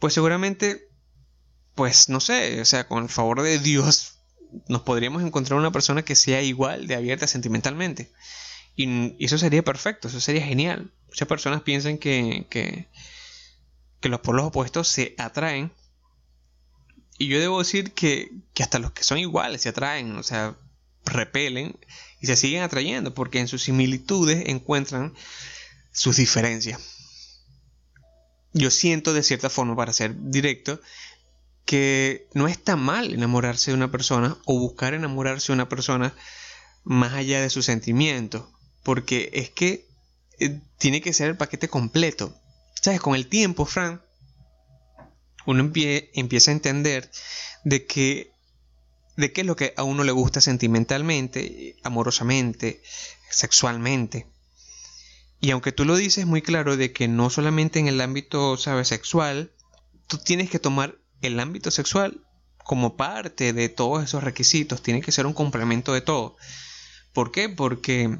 [0.00, 0.88] pues seguramente
[1.74, 4.18] pues no sé, o sea, con el favor de Dios,
[4.68, 8.12] nos podríamos encontrar una persona que sea igual de abierta sentimentalmente.
[8.76, 10.92] Y, eso sería perfecto, eso sería genial.
[11.08, 12.88] Muchas personas piensan que, que,
[14.08, 15.72] los polos opuestos se atraen.
[17.18, 20.56] Y yo debo decir que, que hasta los que son iguales se atraen, o sea,
[21.04, 21.78] repelen
[22.20, 25.14] y se siguen atrayendo porque en sus similitudes encuentran
[25.92, 26.80] sus diferencias.
[28.54, 30.80] Yo siento de cierta forma, para ser directo,
[31.64, 36.14] que no está mal enamorarse de una persona o buscar enamorarse de una persona
[36.84, 38.44] más allá de sus sentimientos,
[38.82, 39.86] porque es que
[40.38, 42.34] eh, tiene que ser el paquete completo.
[42.80, 43.00] ¿Sabes?
[43.00, 44.02] Con el tiempo, Fran,
[45.46, 45.70] uno
[46.14, 47.10] empieza a entender
[47.64, 48.32] de que
[49.16, 52.82] de qué es lo que a uno le gusta sentimentalmente, amorosamente,
[53.30, 54.26] sexualmente.
[55.40, 58.88] Y aunque tú lo dices muy claro de que no solamente en el ámbito, sabes,
[58.88, 59.52] sexual,
[60.06, 62.24] tú tienes que tomar el ámbito sexual
[62.58, 66.36] como parte de todos esos requisitos, tiene que ser un complemento de todo.
[67.12, 67.48] ¿Por qué?
[67.48, 68.18] Porque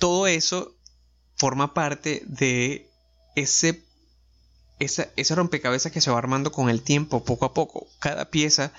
[0.00, 0.74] todo eso
[1.36, 2.90] forma parte de
[3.36, 3.84] ese,
[4.80, 7.86] esa, ese rompecabezas que se va armando con el tiempo, poco a poco.
[8.00, 8.72] Cada pieza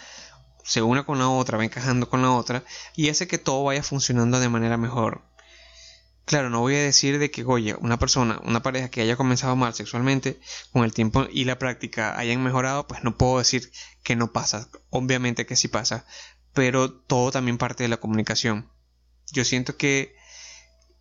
[0.63, 2.63] se une con la otra, va encajando con la otra
[2.95, 5.21] y hace que todo vaya funcionando de manera mejor.
[6.25, 9.55] Claro, no voy a decir de que, oye, una persona, una pareja que haya comenzado
[9.55, 10.39] mal sexualmente,
[10.71, 13.71] con el tiempo y la práctica hayan mejorado, pues no puedo decir
[14.03, 14.69] que no pasa.
[14.89, 16.05] Obviamente que sí pasa,
[16.53, 18.69] pero todo también parte de la comunicación.
[19.31, 20.15] Yo siento que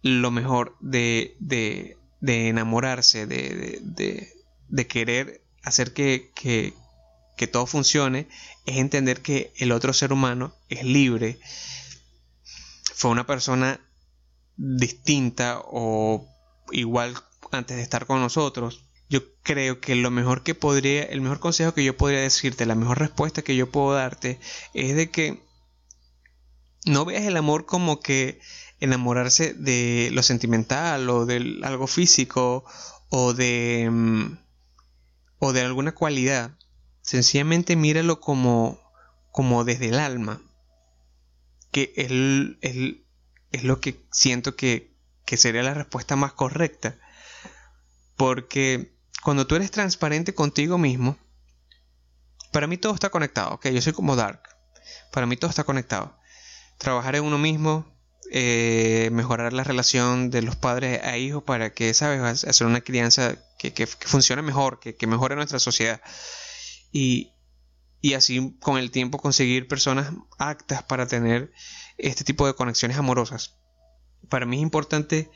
[0.03, 4.33] lo mejor de, de, de enamorarse, de, de,
[4.69, 6.75] de, querer hacer que, que,
[7.37, 8.29] que todo funcione,
[8.67, 11.39] es entender que el otro ser humano es libre.
[12.95, 13.81] Fue una persona
[14.57, 16.27] distinta o
[16.73, 17.15] igual
[17.51, 21.75] antes de estar con nosotros, yo creo que lo mejor que podría, el mejor consejo
[21.75, 24.39] que yo podría decirte, la mejor respuesta que yo puedo darte
[24.73, 25.43] es de que
[26.85, 28.41] no veas el amor como que
[28.81, 32.65] enamorarse de lo sentimental o de algo físico
[33.09, 34.39] o de mm,
[35.39, 36.53] o de alguna cualidad.
[37.03, 38.81] Sencillamente míralo como
[39.31, 40.43] como desde el alma.
[41.71, 42.59] Que el,
[43.53, 46.97] es lo que siento que, que sería la respuesta más correcta.
[48.17, 51.17] Porque cuando tú eres transparente contigo mismo,
[52.53, 54.43] para mí todo está conectado, ok, yo soy como Dark,
[55.13, 56.17] para mí todo está conectado.
[56.79, 57.87] Trabajar en uno mismo,
[58.33, 63.37] eh, mejorar la relación de los padres a hijos para que, ¿sabes?, hacer una crianza
[63.59, 66.01] que, funcione mejor, que, que, mejore nuestra sociedad.
[66.93, 67.33] Y,
[68.01, 71.53] y así con el tiempo conseguir personas aptas para tener
[71.99, 73.57] este tipo de conexiones amorosas.
[74.29, 75.29] Para mí es importante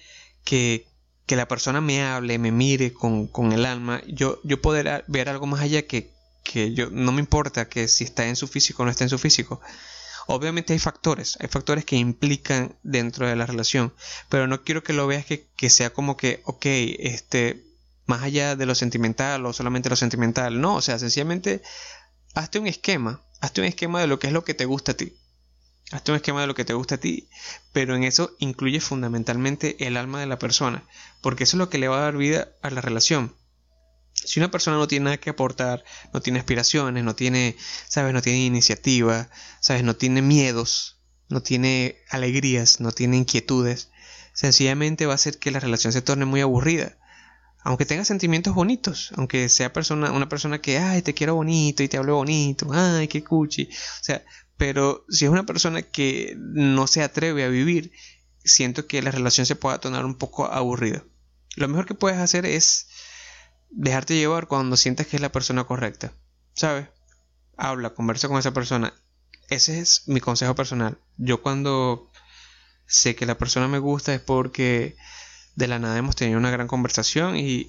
[0.45, 0.87] que,
[1.27, 5.29] que la persona me hable, me mire con, con, el alma, yo, yo poder ver
[5.29, 6.13] algo más allá que,
[6.45, 9.11] que yo no me importa que si está en su físico o no está en
[9.11, 9.61] su físico.
[10.27, 13.93] Obviamente hay factores, hay factores que implican dentro de la relación,
[14.29, 17.65] pero no quiero que lo veas que, que sea como que, ok, este,
[18.07, 21.63] más allá de lo sentimental o solamente lo sentimental, no, o sea, sencillamente
[22.35, 24.97] hazte un esquema, hazte un esquema de lo que es lo que te gusta a
[24.97, 25.17] ti.
[25.91, 27.29] Hazte un esquema de lo que te gusta a ti,
[27.73, 30.85] pero en eso incluye fundamentalmente el alma de la persona,
[31.21, 33.35] porque eso es lo que le va a dar vida a la relación.
[34.15, 37.57] Si una persona no tiene nada que aportar, no tiene aspiraciones, no tiene,
[37.89, 39.29] sabes, no tiene iniciativa,
[39.61, 40.99] sabes, no tiene miedos,
[41.29, 43.91] no tiene alegrías, no tiene inquietudes,
[44.33, 46.97] sencillamente va a hacer que la relación se torne muy aburrida.
[47.67, 51.89] Aunque tenga sentimientos bonitos, aunque sea persona, una persona que, ay, te quiero bonito y
[51.89, 53.65] te hablo bonito, ay, qué cuchi.
[53.65, 54.23] O sea,
[54.59, 57.93] pero si es una persona que no se atreve a vivir,
[58.45, 61.05] siento que la relación se puede tornar un poco aburrida.
[61.57, 62.89] Lo mejor que puedes hacer es
[63.77, 66.13] dejarte llevar cuando sientas que es la persona correcta.
[66.55, 66.89] ¿Sabes?
[67.57, 68.95] Habla, conversa con esa persona.
[69.49, 70.99] Ese es mi consejo personal.
[71.17, 72.11] Yo cuando
[72.87, 74.97] sé que la persona me gusta es porque
[75.57, 77.69] de la nada hemos tenido una gran conversación y,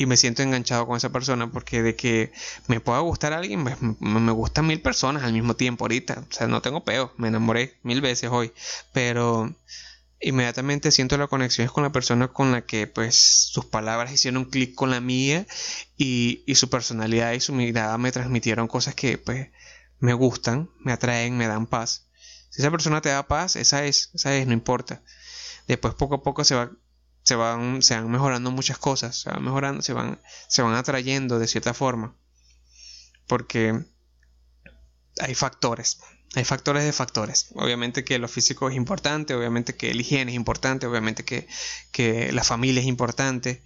[0.00, 2.32] y me siento enganchado con esa persona porque de que
[2.68, 6.24] me pueda gustar alguien, pues, me, gustan mil personas al mismo tiempo ahorita.
[6.26, 8.50] O sea, no tengo peo, me enamoré mil veces hoy,
[8.94, 9.54] pero
[10.20, 14.74] inmediatamente siento la conexión con la persona con la que pues sus palabras hicieron clic
[14.74, 15.46] con la mía
[15.96, 19.48] y, y, su personalidad y su mirada me transmitieron cosas que pues
[19.98, 22.06] me gustan, me atraen, me dan paz.
[22.50, 25.02] Si esa persona te da paz, esa es, esa es, no importa.
[25.68, 26.70] Después poco a poco se va
[27.22, 31.38] se van, se van mejorando muchas cosas, se van mejorando, se van, se van atrayendo
[31.38, 32.16] de cierta forma.
[33.26, 33.84] Porque
[35.20, 36.00] hay factores,
[36.34, 37.48] hay factores de factores.
[37.54, 41.48] Obviamente que lo físico es importante, obviamente que el higiene es importante, obviamente que,
[41.90, 43.64] que la familia es importante,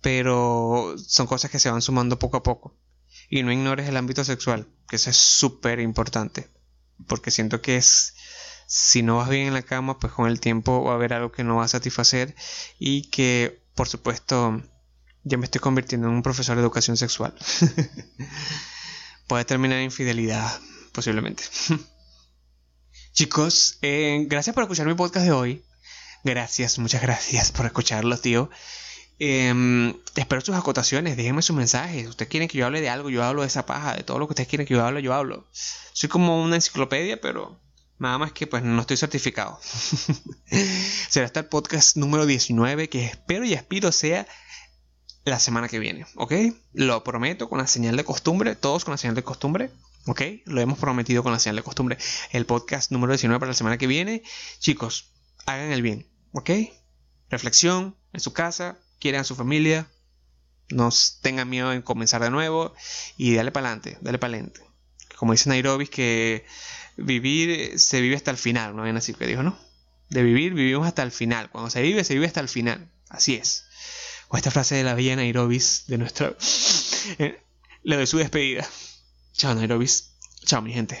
[0.00, 2.76] pero son cosas que se van sumando poco a poco.
[3.30, 6.50] Y no ignores el ámbito sexual, que eso es súper importante,
[7.06, 8.14] porque siento que es
[8.66, 11.30] si no vas bien en la cama, pues con el tiempo va a haber algo
[11.30, 12.34] que no va a satisfacer
[12.78, 14.62] y que, por supuesto,
[15.24, 17.34] ya me estoy convirtiendo en un profesor de educación sexual.
[19.26, 20.58] Puede terminar en infidelidad,
[20.92, 21.44] posiblemente.
[23.12, 25.62] Chicos, eh, gracias por escuchar mi podcast de hoy.
[26.24, 28.48] Gracias, muchas gracias por escucharlo, tío.
[29.18, 32.08] Em, espero sus acotaciones, déjenme sus mensajes.
[32.08, 34.26] Ustedes quieren que yo hable de algo, yo hablo de esa paja, de todo lo
[34.26, 35.46] que ustedes quieren que yo hable, yo hablo.
[35.92, 37.60] Soy como una enciclopedia, pero
[38.02, 39.60] Nada más que pues no estoy certificado.
[41.08, 44.26] Será hasta el podcast número 19 que espero y aspiro sea
[45.24, 46.32] la semana que viene, ¿ok?
[46.72, 49.70] Lo prometo con la señal de costumbre, todos con la señal de costumbre,
[50.06, 50.22] ¿ok?
[50.46, 51.98] Lo hemos prometido con la señal de costumbre.
[52.30, 54.22] El podcast número 19 para la semana que viene.
[54.58, 55.12] Chicos,
[55.46, 56.50] hagan el bien, ¿ok?
[57.30, 59.88] Reflexión en su casa, quieran a su familia,
[60.70, 60.90] no
[61.20, 62.74] tengan miedo en comenzar de nuevo
[63.16, 64.72] y dale para adelante, dale para adelante
[65.22, 66.44] como dice Nairobi, que
[66.96, 68.82] vivir se vive hasta el final, ¿no?
[68.82, 69.56] Bien así que dijo, ¿no?
[70.08, 71.48] De vivir, vivimos hasta el final.
[71.48, 72.90] Cuando se vive, se vive hasta el final.
[73.08, 73.64] Así es.
[74.26, 76.34] O esta frase de la bella Nairobi de nuestra...
[77.18, 77.40] Eh,
[77.84, 78.66] le doy su despedida.
[79.32, 79.86] Chao Nairobi.
[80.44, 81.00] Chao mi gente.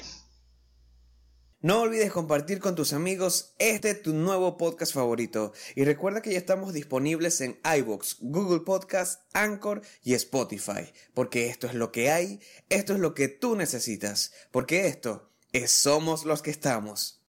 [1.60, 6.38] No olvides compartir con tus amigos este tu nuevo podcast favorito y recuerda que ya
[6.38, 12.40] estamos disponibles en iBox, Google Podcast, Anchor y Spotify, porque esto es lo que hay,
[12.68, 17.20] esto es lo que tú necesitas, porque esto es Somos los que estamos.